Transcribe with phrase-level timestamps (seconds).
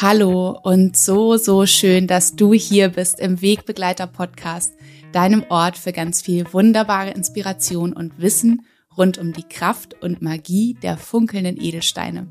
[0.00, 4.74] Hallo und so, so schön, dass du hier bist im Wegbegleiter Podcast,
[5.10, 8.64] deinem Ort für ganz viel wunderbare Inspiration und Wissen
[8.96, 12.28] rund um die Kraft und Magie der funkelnden Edelsteine.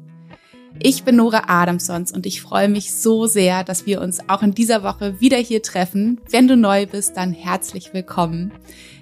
[0.82, 4.54] Ich bin Nora Adamsons und ich freue mich so sehr, dass wir uns auch in
[4.54, 6.22] dieser Woche wieder hier treffen.
[6.30, 8.54] Wenn du neu bist, dann herzlich willkommen.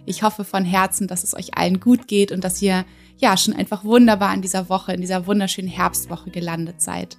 [0.08, 2.84] Ich hoffe von Herzen, dass es euch allen gut geht und dass ihr
[3.20, 7.16] ja schon einfach wunderbar in dieser Woche, in dieser wunderschönen Herbstwoche gelandet seid.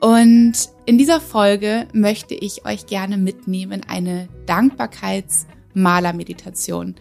[0.00, 0.54] Und
[0.86, 6.94] in dieser Folge möchte ich euch gerne mitnehmen in eine Dankbarkeitsmalermeditation.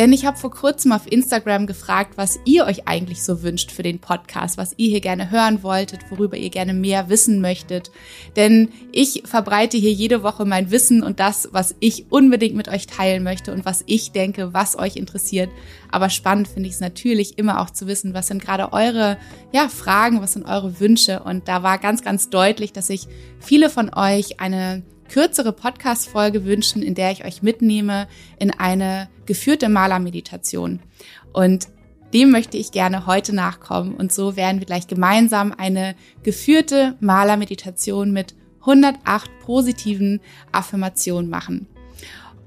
[0.00, 3.82] Denn ich habe vor kurzem auf Instagram gefragt, was ihr euch eigentlich so wünscht für
[3.82, 7.90] den Podcast, was ihr hier gerne hören wolltet, worüber ihr gerne mehr wissen möchtet.
[8.34, 12.86] Denn ich verbreite hier jede Woche mein Wissen und das, was ich unbedingt mit euch
[12.86, 15.50] teilen möchte und was ich denke, was euch interessiert.
[15.90, 19.18] Aber spannend finde ich es natürlich immer auch zu wissen, was sind gerade eure
[19.52, 21.22] ja, Fragen, was sind eure Wünsche.
[21.24, 23.06] Und da war ganz, ganz deutlich, dass sich
[23.38, 28.06] viele von euch eine kürzere Podcast-Folge wünschen, in der ich euch mitnehme
[28.38, 30.80] in eine geführte Malermeditation.
[31.32, 31.68] Und
[32.12, 33.94] dem möchte ich gerne heute nachkommen.
[33.94, 40.18] Und so werden wir gleich gemeinsam eine geführte Malermeditation mit 108 positiven
[40.50, 41.68] Affirmationen machen.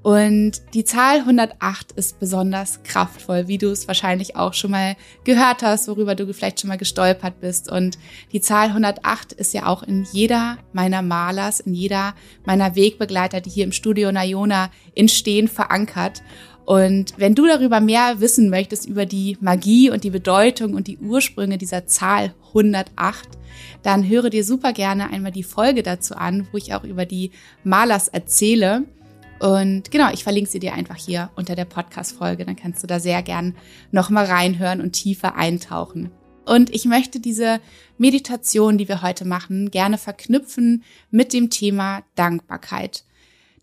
[0.04, 5.64] Und die Zahl 108 ist besonders kraftvoll, wie du es wahrscheinlich auch schon mal gehört
[5.64, 7.72] hast, worüber du vielleicht schon mal gestolpert bist.
[7.72, 7.98] Und
[8.34, 13.50] die Zahl 108 ist ja auch in jeder meiner Malers, in jeder meiner Wegbegleiter, die
[13.50, 16.22] hier im Studio Nayona entstehen, verankert.
[16.66, 20.98] Und wenn du darüber mehr wissen möchtest, über die Magie und die Bedeutung und die
[20.98, 23.28] Ursprünge dieser Zahl 108,
[23.82, 27.32] dann höre dir super gerne einmal die Folge dazu an, wo ich auch über die
[27.64, 28.84] Malers erzähle.
[29.40, 32.46] Und genau, ich verlinke sie dir einfach hier unter der Podcast-Folge.
[32.46, 33.56] Dann kannst du da sehr gern
[33.92, 36.12] nochmal reinhören und tiefer eintauchen.
[36.46, 37.60] Und ich möchte diese
[37.98, 43.04] Meditation, die wir heute machen, gerne verknüpfen mit dem Thema Dankbarkeit.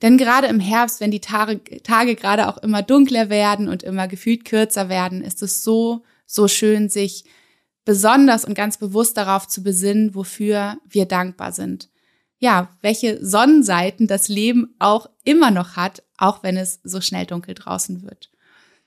[0.03, 4.09] Denn gerade im Herbst, wenn die Tage, Tage gerade auch immer dunkler werden und immer
[4.09, 7.25] gefühlt kürzer werden, ist es so, so schön, sich
[7.84, 11.91] besonders und ganz bewusst darauf zu besinnen, wofür wir dankbar sind
[12.41, 17.55] ja, welche Sonnenseiten das Leben auch immer noch hat, auch wenn es so schnell dunkel
[17.55, 18.31] draußen wird.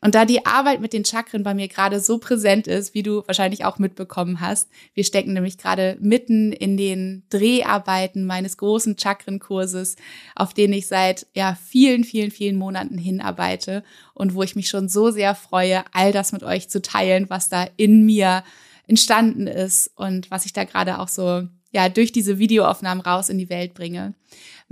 [0.03, 3.23] Und da die Arbeit mit den Chakren bei mir gerade so präsent ist, wie du
[3.25, 9.95] wahrscheinlich auch mitbekommen hast, wir stecken nämlich gerade mitten in den Dreharbeiten meines großen Chakrenkurses,
[10.35, 13.81] auf den ich seit ja vielen, vielen, vielen Monaten hinarbeite
[14.13, 17.47] und wo ich mich schon so sehr freue, all das mit euch zu teilen, was
[17.47, 18.43] da in mir
[18.87, 23.37] entstanden ist und was ich da gerade auch so ja durch diese Videoaufnahmen raus in
[23.37, 24.15] die Welt bringe,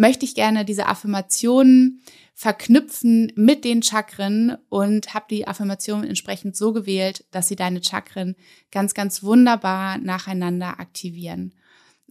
[0.02, 2.02] möchte ich gerne diese Affirmationen
[2.34, 8.36] verknüpfen mit den Chakren und habe die Affirmation entsprechend so gewählt, dass sie deine Chakren
[8.72, 11.54] ganz, ganz wunderbar nacheinander aktivieren.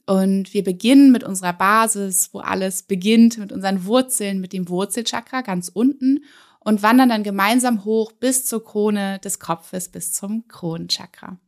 [0.06, 5.41] Und wir beginnen mit unserer Basis, wo alles beginnt, mit unseren Wurzeln, mit dem Wurzelchakra
[5.41, 6.25] ganz unten
[6.61, 11.41] und wandern dann gemeinsam hoch bis zur Krone des Kopfes, bis zum Kronenchakra.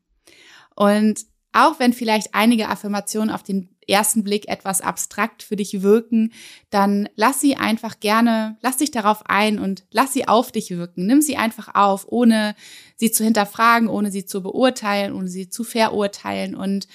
[0.75, 6.33] Und auch wenn vielleicht einige Affirmationen auf den ersten Blick etwas abstrakt für dich wirken,
[6.71, 11.07] dann lass sie einfach gerne, lass dich darauf ein und lass sie auf dich wirken.
[11.07, 12.55] Nimm sie einfach auf, ohne
[12.97, 16.55] sie zu hinterfragen, ohne sie zu beurteilen, ohne sie zu verurteilen.
[16.55, 16.87] Und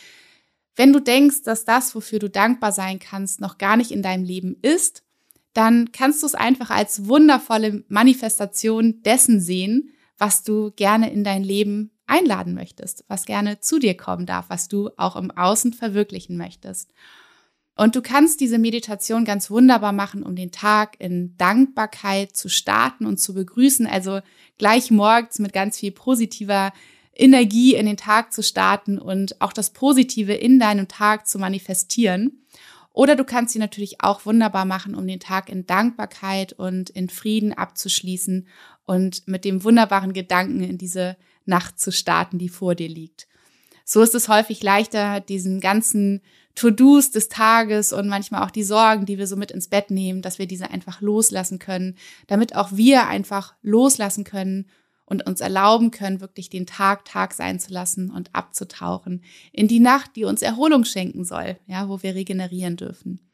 [0.76, 4.24] wenn du denkst, dass das, wofür du dankbar sein kannst, noch gar nicht in deinem
[4.24, 5.04] Leben ist,
[5.54, 11.44] dann kannst du es einfach als wundervolle Manifestation dessen sehen, was du gerne in dein
[11.44, 16.38] Leben einladen möchtest, was gerne zu dir kommen darf, was du auch im Außen verwirklichen
[16.38, 16.92] möchtest.
[17.76, 23.06] Und du kannst diese Meditation ganz wunderbar machen, um den Tag in Dankbarkeit zu starten
[23.06, 23.86] und zu begrüßen.
[23.86, 24.22] Also
[24.58, 26.74] gleich morgens mit ganz viel positiver
[27.14, 32.44] Energie in den Tag zu starten und auch das Positive in deinem Tag zu manifestieren.
[32.94, 37.10] Oder du kannst sie natürlich auch wunderbar machen, um den Tag in Dankbarkeit und in
[37.10, 38.48] Frieden abzuschließen
[38.86, 41.16] und mit dem wunderbaren Gedanken in diese
[41.48, 43.28] Nacht zu starten, die vor dir liegt.
[43.86, 46.22] So ist es häufig leichter, diesen ganzen
[46.56, 50.22] To-Dos des Tages und manchmal auch die Sorgen, die wir so mit ins Bett nehmen,
[50.22, 51.96] dass wir diese einfach loslassen können,
[52.26, 54.66] damit auch wir einfach loslassen können
[55.06, 59.24] und uns erlauben können, wirklich den Tag Tag sein zu lassen und abzutauchen
[59.54, 63.27] in die Nacht, die uns Erholung schenken soll, ja, wo wir regenerieren dürfen.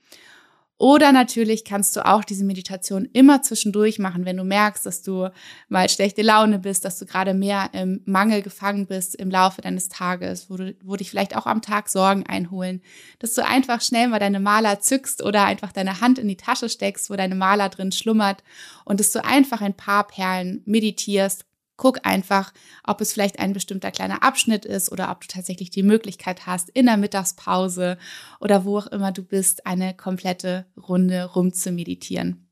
[0.84, 5.30] Oder natürlich kannst du auch diese Meditation immer zwischendurch machen, wenn du merkst, dass du
[5.70, 9.88] mal schlechte Laune bist, dass du gerade mehr im Mangel gefangen bist im Laufe deines
[9.88, 12.82] Tages, wo, du, wo dich vielleicht auch am Tag Sorgen einholen,
[13.20, 16.68] dass du einfach schnell mal deine Maler zückst oder einfach deine Hand in die Tasche
[16.68, 18.44] steckst, wo deine Maler drin schlummert.
[18.84, 21.46] Und dass du einfach ein paar Perlen meditierst,
[21.84, 22.54] Guck einfach,
[22.86, 26.70] ob es vielleicht ein bestimmter kleiner Abschnitt ist oder ob du tatsächlich die Möglichkeit hast,
[26.70, 27.98] in der Mittagspause
[28.40, 32.48] oder wo auch immer du bist, eine komplette Runde rum zu meditieren.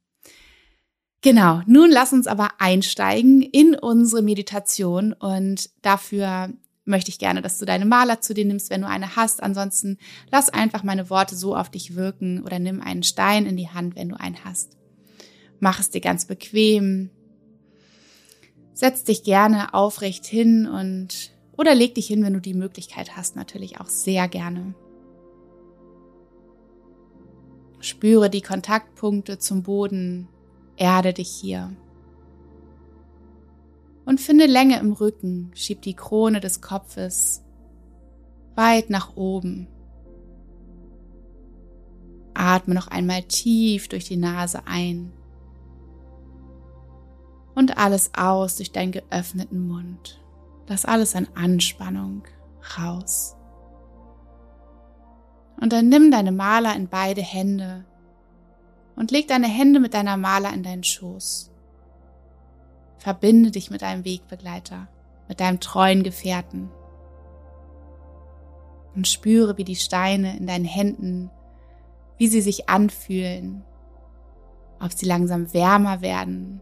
[1.22, 6.50] Genau, nun lass uns aber einsteigen in unsere Meditation und dafür
[6.84, 9.42] möchte ich gerne, dass du deine Maler zu dir nimmst, wenn du eine hast.
[9.42, 9.98] Ansonsten
[10.30, 13.96] lass einfach meine Worte so auf dich wirken oder nimm einen Stein in die Hand,
[13.96, 14.76] wenn du einen hast.
[15.62, 17.12] Mach es dir ganz bequem.
[18.82, 23.36] Setz dich gerne aufrecht hin und oder leg dich hin, wenn du die Möglichkeit hast,
[23.36, 24.74] natürlich auch sehr gerne.
[27.80, 30.30] Spüre die Kontaktpunkte zum Boden,
[30.78, 31.76] erde dich hier.
[34.04, 37.44] Und finde Länge im Rücken, schieb die Krone des Kopfes
[38.56, 39.68] weit nach oben.
[42.34, 45.14] Atme noch einmal tief durch die Nase ein
[47.62, 50.20] und alles aus durch deinen geöffneten Mund.
[50.68, 52.24] Lass alles an Anspannung
[52.80, 53.36] raus.
[55.60, 57.86] Und dann nimm deine Maler in beide Hände
[58.96, 61.52] und leg deine Hände mit deiner Maler in deinen Schoß.
[62.98, 64.88] Verbinde dich mit deinem Wegbegleiter,
[65.28, 66.72] mit deinem treuen Gefährten.
[68.96, 71.30] Und spüre, wie die Steine in deinen Händen,
[72.18, 73.64] wie sie sich anfühlen,
[74.80, 76.62] ob sie langsam wärmer werden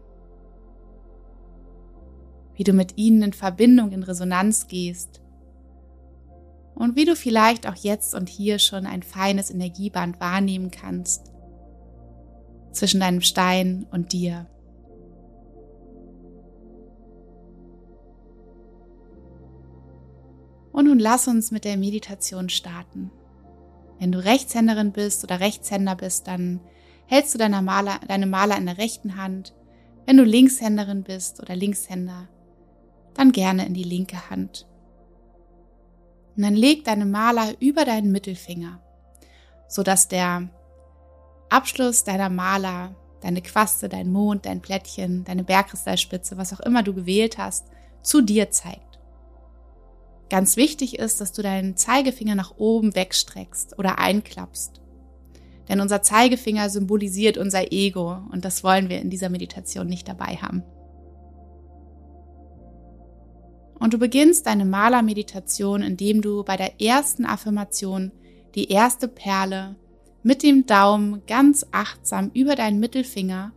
[2.60, 5.22] wie du mit ihnen in Verbindung, in Resonanz gehst
[6.74, 11.32] und wie du vielleicht auch jetzt und hier schon ein feines Energieband wahrnehmen kannst
[12.72, 14.46] zwischen deinem Stein und dir.
[20.70, 23.10] Und nun lass uns mit der Meditation starten.
[23.98, 26.60] Wenn du Rechtshänderin bist oder Rechtshänder bist, dann
[27.06, 29.54] hältst du deine Maler, deine Maler in der rechten Hand.
[30.04, 32.28] Wenn du Linkshänderin bist oder Linkshänder,
[33.14, 34.66] dann gerne in die linke Hand.
[36.36, 38.80] Und dann leg deine Maler über deinen Mittelfinger,
[39.68, 40.48] sodass der
[41.48, 46.94] Abschluss deiner Maler, deine Quaste, dein Mond, dein Plättchen, deine Bergkristallspitze, was auch immer du
[46.94, 47.66] gewählt hast,
[48.02, 48.98] zu dir zeigt.
[50.30, 54.80] Ganz wichtig ist, dass du deinen Zeigefinger nach oben wegstreckst oder einklappst.
[55.68, 60.36] Denn unser Zeigefinger symbolisiert unser Ego und das wollen wir in dieser Meditation nicht dabei
[60.36, 60.62] haben.
[63.80, 68.12] Und du beginnst deine Malermeditation, indem du bei der ersten Affirmation
[68.54, 69.74] die erste Perle
[70.22, 73.52] mit dem Daumen ganz achtsam über deinen Mittelfinger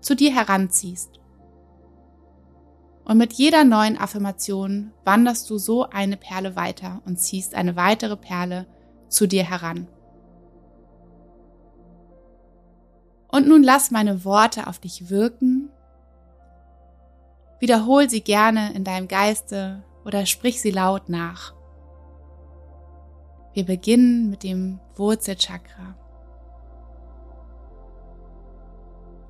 [0.00, 1.20] zu dir heranziehst.
[3.04, 8.16] Und mit jeder neuen Affirmation wanderst du so eine Perle weiter und ziehst eine weitere
[8.16, 8.66] Perle
[9.08, 9.88] zu dir heran.
[13.28, 15.68] Und nun lass meine Worte auf dich wirken
[17.64, 21.54] Wiederhol sie gerne in deinem Geiste oder sprich sie laut nach.
[23.54, 25.96] Wir beginnen mit dem Wurzelchakra.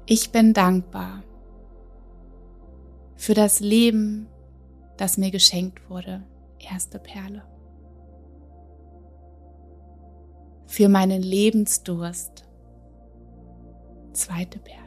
[0.07, 1.23] Ich bin dankbar
[3.15, 4.27] für das Leben,
[4.97, 6.25] das mir geschenkt wurde.
[6.59, 7.45] Erste Perle.
[10.67, 12.49] Für meinen Lebensdurst.
[14.13, 14.84] Zweite Perle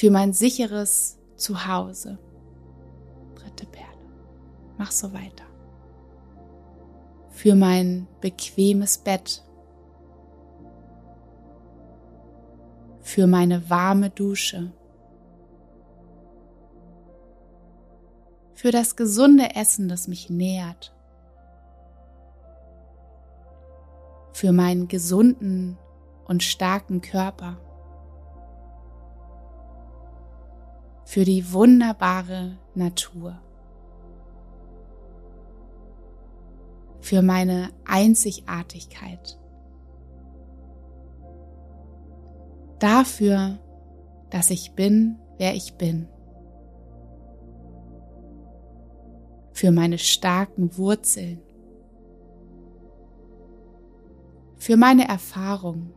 [0.00, 2.18] für mein sicheres Zuhause.
[3.34, 4.08] Dritte Perle.
[4.78, 5.44] Mach so weiter.
[7.28, 9.44] Für mein bequemes Bett.
[13.02, 14.72] Für meine warme Dusche.
[18.54, 20.96] Für das gesunde Essen, das mich nährt.
[24.32, 25.76] Für meinen gesunden
[26.24, 27.58] und starken Körper.
[31.10, 33.36] Für die wunderbare Natur,
[37.00, 39.36] für meine Einzigartigkeit,
[42.78, 43.58] dafür,
[44.30, 46.06] dass ich bin, wer ich bin,
[49.50, 51.42] für meine starken Wurzeln,
[54.58, 55.92] für meine Erfahrung,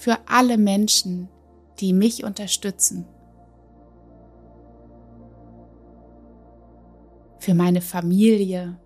[0.00, 1.28] für alle Menschen,
[1.78, 3.04] die mich unterstützen.
[7.38, 8.78] Für meine Familie.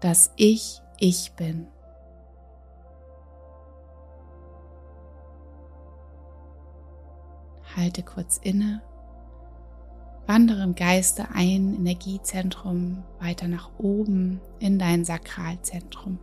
[0.00, 1.66] Dass ich ich bin.
[7.74, 8.82] Halte kurz inne,
[10.26, 16.18] wandere im Geiste ein Energiezentrum weiter nach oben in dein Sakralzentrum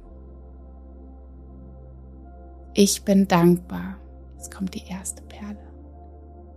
[2.78, 3.96] Ich bin dankbar,
[4.36, 5.66] jetzt kommt die erste Perle,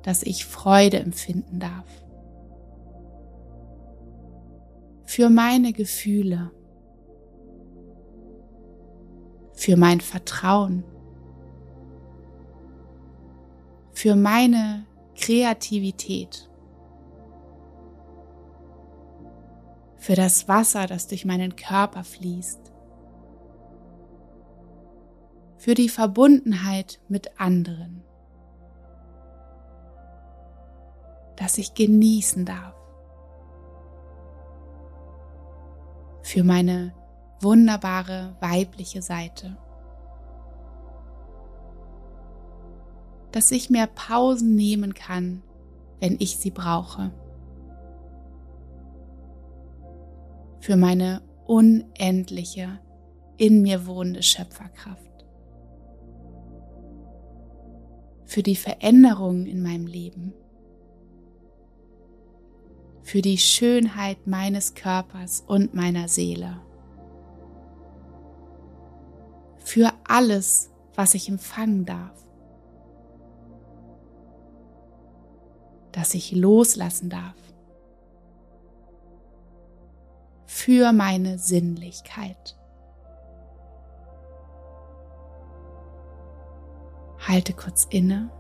[0.02, 1.86] dass ich Freude empfinden darf.
[5.04, 6.50] Für meine Gefühle,
[9.52, 10.82] für mein Vertrauen,
[13.92, 16.50] für meine Kreativität,
[19.94, 22.67] für das Wasser, das durch meinen Körper fließt,
[25.68, 28.02] für die Verbundenheit mit anderen,
[31.36, 32.74] dass ich genießen darf,
[36.22, 36.94] für meine
[37.42, 39.58] wunderbare weibliche Seite.
[43.32, 45.42] Dass ich mehr Pausen nehmen kann,
[46.00, 47.10] wenn ich sie brauche.
[50.60, 52.80] Für meine unendliche,
[53.36, 55.07] in mir wohnende Schöpferkraft.
[58.38, 60.32] Für die Veränderungen in meinem Leben.
[63.02, 66.60] Für die Schönheit meines Körpers und meiner Seele
[69.68, 72.16] für alles, was ich empfangen darf.
[75.92, 77.36] Dass ich loslassen darf.
[80.46, 82.57] Für meine Sinnlichkeit.
[87.28, 88.30] Halte kurz inne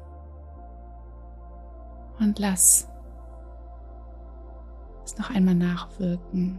[2.18, 2.88] und lass
[5.04, 6.58] es noch einmal nachwirken.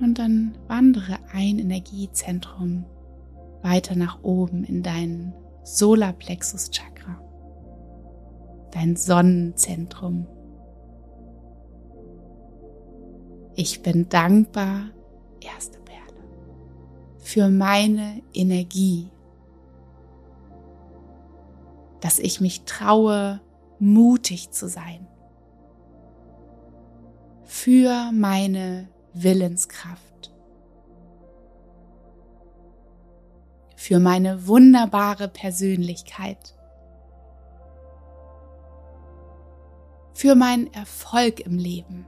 [0.00, 2.86] Und dann wandere ein Energiezentrum
[3.62, 7.20] weiter nach oben in dein Solarplexus Chakra,
[8.70, 10.26] dein Sonnenzentrum.
[13.54, 14.84] Ich bin dankbar,
[15.40, 15.80] erste
[17.30, 19.08] für meine Energie,
[22.00, 23.40] dass ich mich traue,
[23.78, 25.06] mutig zu sein,
[27.44, 30.32] für meine Willenskraft.
[33.76, 36.56] Für meine wunderbare Persönlichkeit.
[40.14, 42.06] Für meinen Erfolg im Leben.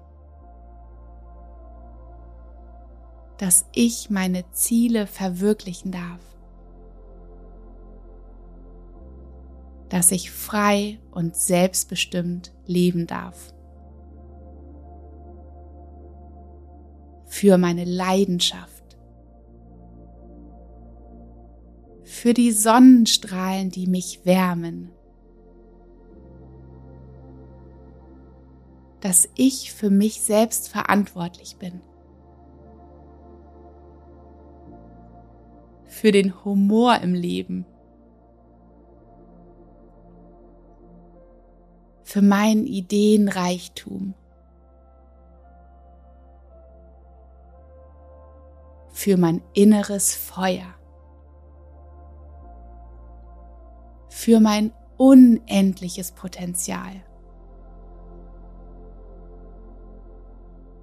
[3.42, 6.20] Dass ich meine Ziele verwirklichen darf.
[9.88, 13.52] Dass ich frei und selbstbestimmt leben darf.
[17.32, 18.98] für meine Leidenschaft,
[22.04, 24.90] für die Sonnenstrahlen, die mich wärmen,
[29.00, 31.80] dass ich für mich selbst verantwortlich bin,
[36.02, 37.64] für den Humor im Leben,
[42.02, 44.14] für meinen Ideenreichtum,
[48.88, 50.74] für mein inneres Feuer,
[54.08, 57.04] für mein unendliches Potenzial,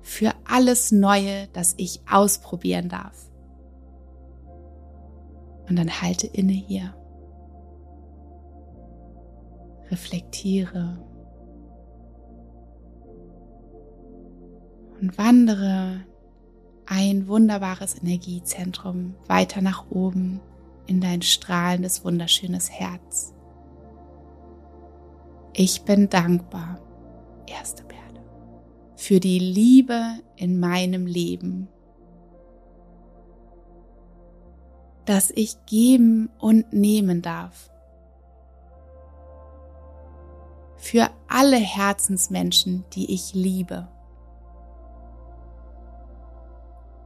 [0.01, 3.28] für alles Neue, das ich ausprobieren darf.
[5.69, 6.95] Und dann halte inne hier.
[9.91, 10.99] Reflektiere
[14.99, 16.01] und wandere
[16.85, 20.41] ein wunderbares Energiezentrum weiter nach oben
[20.87, 23.33] in dein strahlendes, wunderschönes Herz.
[25.53, 26.79] Ich bin dankbar,
[27.47, 28.23] erste Perle,
[28.95, 30.01] für die Liebe
[30.35, 31.67] in meinem Leben,
[35.09, 37.71] dass ich geben und nehmen darf.
[40.77, 43.87] Für alle Herzensmenschen, die ich liebe.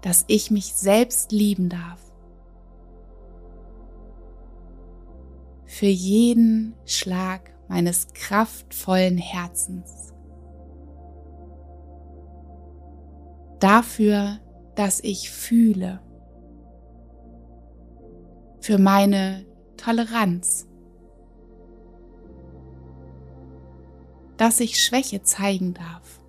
[0.02, 2.02] dass ich mich selbst lieben darf.
[5.64, 10.14] Für jeden Schlag meines kraftvollen Herzens.
[13.62, 14.40] Dafür,
[14.76, 16.02] dass ich fühle.
[18.64, 19.46] Für meine
[19.78, 20.68] Toleranz.
[24.38, 26.24] Dass ich Schwäche zeigen darf.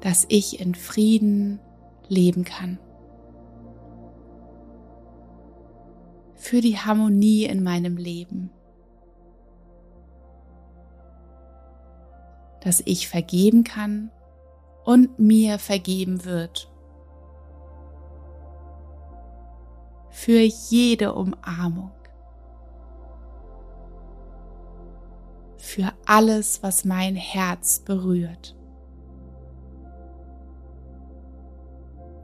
[0.00, 1.60] dass ich in Frieden
[2.08, 2.78] leben kann.
[6.34, 8.50] Für die Harmonie in meinem Leben.
[12.62, 14.10] Dass ich vergeben kann
[14.84, 16.70] und mir vergeben wird.
[20.18, 21.92] Für jede Umarmung,
[25.58, 28.56] für alles, was mein Herz berührt,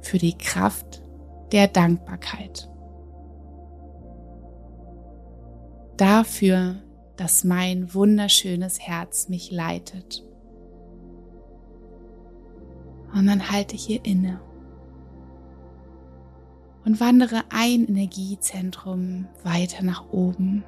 [0.00, 1.04] für die Kraft
[1.52, 2.68] der Dankbarkeit,
[5.96, 6.82] dafür,
[7.16, 10.26] dass mein wunderschönes Herz mich leitet.
[13.14, 14.40] Und dann halte ich hier inne
[16.84, 20.64] und wandere ein Energiezentrum weiter nach oben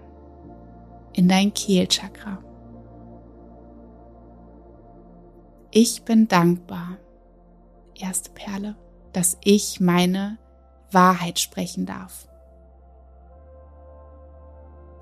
[1.12, 2.38] in dein Kehlchakra.
[5.70, 6.96] Ich bin dankbar,
[7.94, 8.76] erste Perle,
[9.12, 10.38] dass ich meine
[10.90, 12.28] Wahrheit sprechen darf.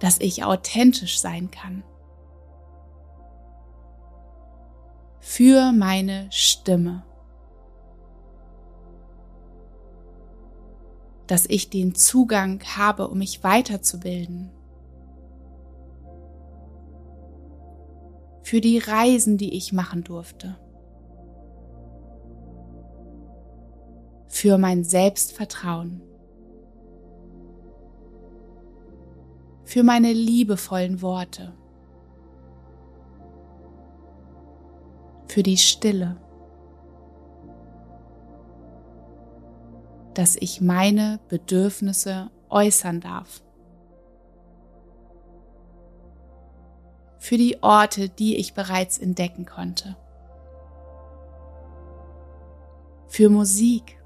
[0.01, 1.85] Dass ich authentisch sein kann.
[5.21, 7.05] Für meine Stimme.
[11.27, 14.51] Dass ich den Zugang habe, um mich weiterzubilden.
[18.43, 20.59] Für die Reisen, die ich machen durfte.
[24.29, 26.03] Für mein Selbstvertrauen.
[29.65, 31.55] Für meine liebevollen Worte.
[35.29, 36.17] Für die Stille.
[40.15, 43.43] Dass ich meine Bedürfnisse äußern darf.
[47.19, 49.97] Für die Orte, die ich bereits entdecken konnte.
[53.09, 53.99] Für Musik.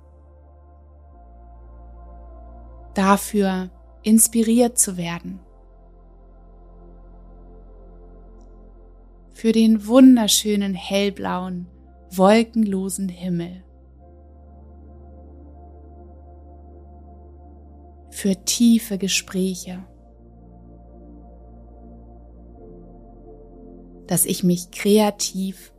[2.95, 3.71] Dafür
[4.03, 5.41] inspiriert zu werden.
[9.33, 11.69] Für den wunderschönen hellblauen,
[12.11, 13.65] wolkenlosen Himmel.
[18.19, 19.85] Für tiefe Gespräche,
[24.09, 25.73] dass ich mich kreativ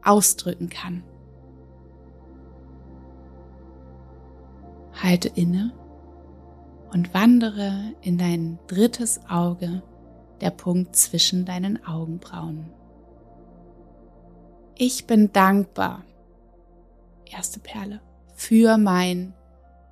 [0.00, 1.02] ausdrücken kann.
[4.92, 5.72] Halte inne
[6.92, 9.82] und wandere in dein drittes Auge,
[10.40, 12.72] der Punkt zwischen deinen Augenbrauen.
[14.76, 16.04] Ich bin dankbar,
[17.24, 18.00] erste Perle,
[18.36, 19.34] für mein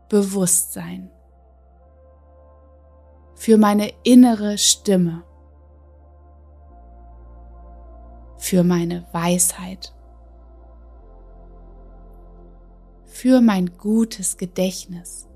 [0.08, 1.10] Bewusstsein
[3.44, 5.22] für meine innere Stimme,
[8.38, 9.94] für meine Weisheit,
[13.04, 15.28] für mein gutes Gedächtnis,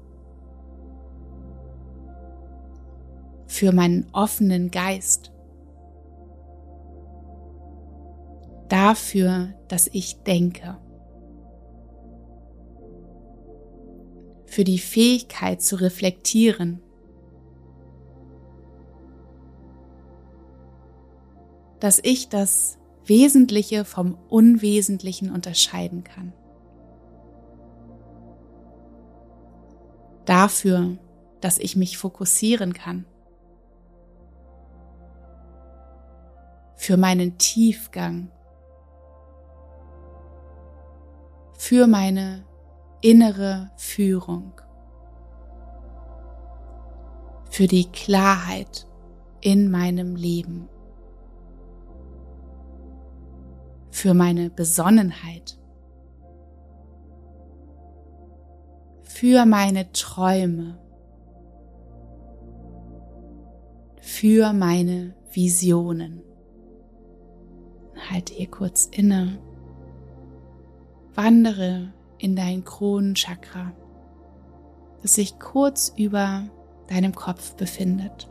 [3.46, 5.30] für meinen offenen Geist,
[8.70, 10.78] dafür, dass ich denke.
[14.46, 16.80] für die Fähigkeit zu reflektieren
[21.80, 26.32] dass ich das Wesentliche vom Unwesentlichen unterscheiden kann.
[30.24, 30.98] Dafür,
[31.40, 33.06] dass ich mich fokussieren kann.
[36.76, 38.30] Für meinen Tiefgang.
[41.56, 42.44] Für meine
[43.00, 44.60] innere Führung.
[47.50, 48.86] Für die Klarheit
[49.40, 50.68] in meinem Leben.
[53.98, 55.58] Für meine Besonnenheit,
[59.02, 60.78] für meine Träume,
[64.00, 66.22] für meine Visionen.
[68.08, 69.40] Halte hier kurz inne,
[71.16, 73.72] wandere in dein Kronenchakra,
[75.02, 76.44] das sich kurz über
[76.86, 78.30] deinem Kopf befindet.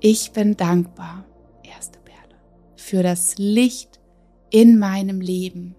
[0.00, 1.26] Ich bin dankbar,
[1.62, 2.01] erste
[2.82, 4.00] für das Licht
[4.50, 5.76] in meinem Leben,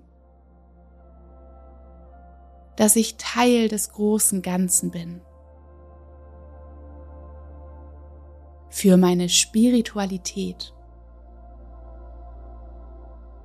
[2.77, 5.21] dass ich Teil des großen Ganzen bin,
[8.69, 10.73] für meine Spiritualität,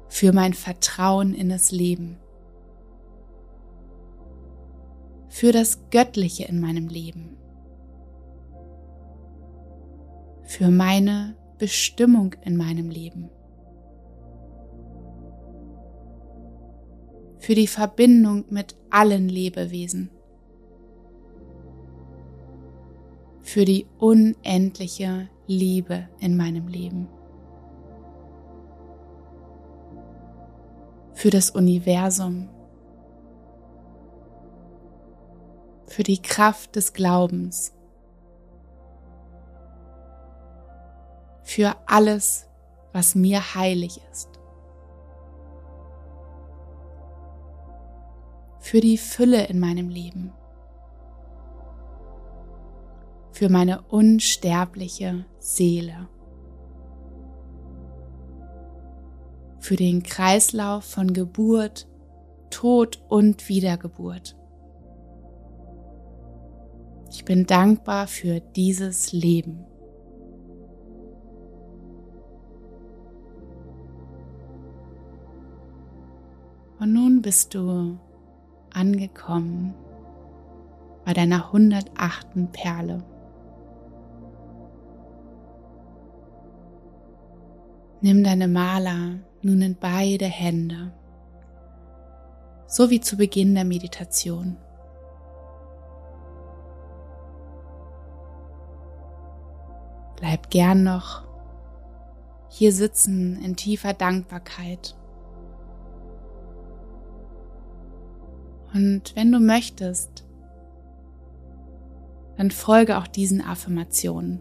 [0.09, 2.17] für mein Vertrauen in das Leben,
[5.29, 7.37] für das Göttliche in meinem Leben,
[10.45, 13.31] für meine Bestimmung in meinem Leben.
[17.49, 20.11] Für die Verbindung mit allen Lebewesen,
[23.41, 27.09] für die unendliche Liebe in meinem Leben,
[31.15, 32.51] für das Universum,
[35.87, 37.73] für die Kraft des Glaubens,
[41.45, 42.47] für alles,
[42.93, 44.38] was mir heilig ist,
[48.69, 50.31] für die Fülle in meinem Leben,
[53.33, 56.07] für meine unsterbliche Seele,
[59.59, 61.89] für den Kreislauf von Geburt,
[62.51, 64.37] Tod und Wiedergeburt.
[67.11, 69.65] Ich bin dankbar für dieses Leben.
[76.79, 77.99] Und nun bist du
[78.73, 79.75] angekommen
[81.05, 82.53] bei deiner 108.
[82.53, 83.03] Perle.
[88.01, 90.93] Nimm deine Maler nun in beide Hände,
[92.67, 94.57] so wie zu Beginn der Meditation.
[100.17, 101.29] Bleib gern noch
[102.49, 104.98] hier sitzen in tiefer Dankbarkeit.
[108.75, 110.25] Und wenn du möchtest,
[112.37, 114.41] dann folge auch diesen Affirmationen.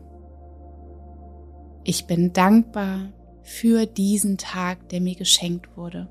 [1.84, 6.10] Ich bin dankbar für diesen Tag, der mir geschenkt wurde.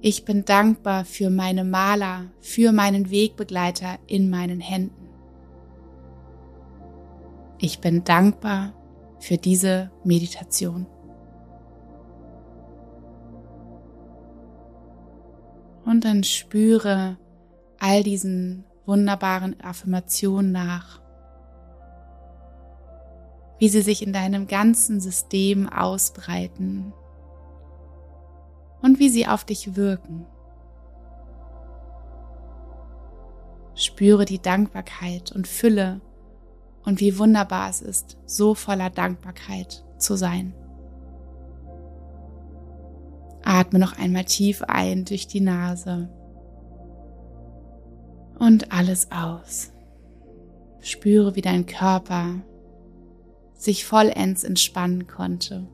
[0.00, 5.08] Ich bin dankbar für meine Maler, für meinen Wegbegleiter in meinen Händen.
[7.58, 8.74] Ich bin dankbar
[9.18, 10.86] für diese Meditation.
[15.88, 17.16] Und dann spüre
[17.78, 21.00] all diesen wunderbaren Affirmationen nach,
[23.58, 26.92] wie sie sich in deinem ganzen System ausbreiten
[28.82, 30.26] und wie sie auf dich wirken.
[33.74, 36.02] Spüre die Dankbarkeit und Fülle
[36.84, 40.52] und wie wunderbar es ist, so voller Dankbarkeit zu sein.
[43.58, 46.08] Atme noch einmal tief ein durch die Nase
[48.38, 49.72] und alles aus.
[50.80, 52.40] Spüre, wie dein Körper
[53.54, 55.66] sich vollends entspannen konnte.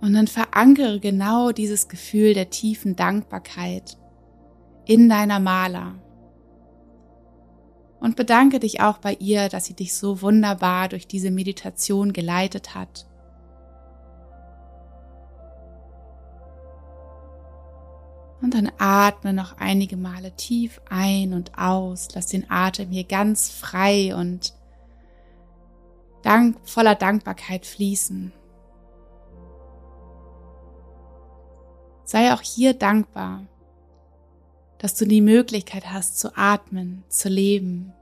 [0.00, 3.98] Und dann verankere genau dieses Gefühl der tiefen Dankbarkeit
[4.86, 5.96] in deiner Maler
[8.00, 12.74] und bedanke dich auch bei ihr, dass sie dich so wunderbar durch diese Meditation geleitet
[12.74, 13.07] hat.
[18.48, 22.08] Und dann atme noch einige Male tief ein und aus.
[22.14, 24.54] Lass den Atem hier ganz frei und
[26.22, 28.32] dank, voller Dankbarkeit fließen.
[32.04, 33.42] Sei auch hier dankbar
[34.78, 37.92] dass du die Möglichkeit hast zu atmen, zu leben,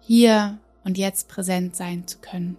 [0.00, 2.56] hier und jetzt präsent sein zu können.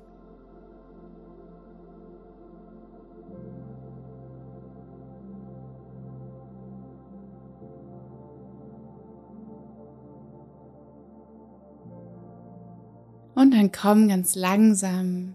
[13.65, 15.33] Dann komm ganz langsam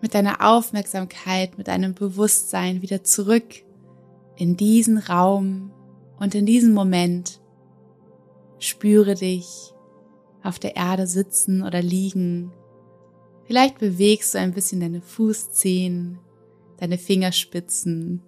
[0.00, 3.62] mit deiner Aufmerksamkeit, mit deinem Bewusstsein wieder zurück
[4.36, 5.72] in diesen Raum
[6.18, 7.40] und in diesem Moment
[8.58, 9.72] spüre dich
[10.42, 12.52] auf der Erde sitzen oder liegen.
[13.44, 16.18] Vielleicht bewegst du ein bisschen deine Fußzehen,
[16.78, 18.22] deine Fingerspitzen.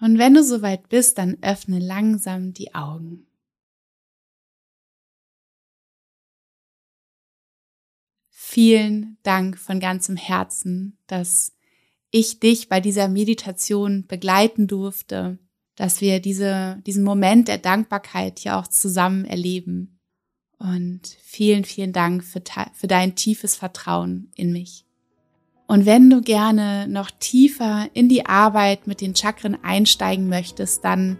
[0.00, 3.25] Und wenn du soweit bist, dann öffne langsam die Augen.
[8.56, 11.52] Vielen Dank von ganzem Herzen, dass
[12.10, 15.38] ich dich bei dieser Meditation begleiten durfte,
[15.74, 20.00] dass wir diese, diesen Moment der Dankbarkeit hier auch zusammen erleben.
[20.58, 22.42] Und vielen, vielen Dank für,
[22.72, 24.86] für dein tiefes Vertrauen in mich.
[25.66, 31.18] Und wenn du gerne noch tiefer in die Arbeit mit den Chakren einsteigen möchtest, dann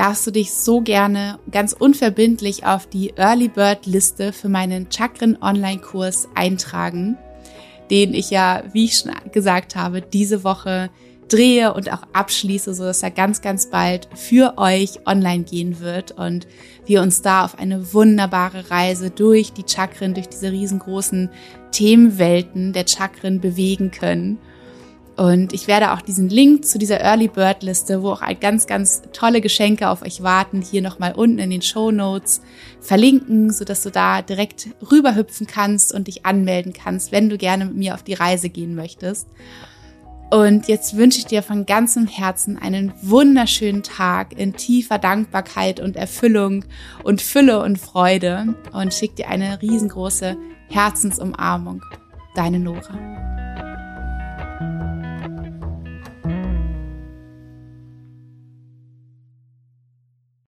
[0.00, 5.38] darfst du dich so gerne ganz unverbindlich auf die Early Bird Liste für meinen Chakren
[5.40, 7.16] Online Kurs eintragen
[7.90, 10.90] den ich ja, wie ich schon gesagt habe, diese Woche
[11.28, 16.12] drehe und auch abschließe, so dass er ganz, ganz bald für euch online gehen wird
[16.12, 16.46] und
[16.86, 21.30] wir uns da auf eine wunderbare Reise durch die Chakren, durch diese riesengroßen
[21.70, 24.38] Themenwelten der Chakren bewegen können.
[25.20, 29.02] Und ich werde auch diesen Link zu dieser Early Bird Liste, wo auch ganz, ganz
[29.12, 32.40] tolle Geschenke auf euch warten, hier nochmal unten in den Show Notes
[32.80, 37.66] verlinken, so dass du da direkt rüberhüpfen kannst und dich anmelden kannst, wenn du gerne
[37.66, 39.28] mit mir auf die Reise gehen möchtest.
[40.30, 45.96] Und jetzt wünsche ich dir von ganzem Herzen einen wunderschönen Tag in tiefer Dankbarkeit und
[45.96, 46.64] Erfüllung
[47.04, 50.38] und Fülle und Freude und schick dir eine riesengroße
[50.70, 51.82] Herzensumarmung.
[52.34, 53.29] Deine Nora.